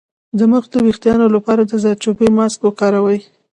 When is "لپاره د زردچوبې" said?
1.35-2.27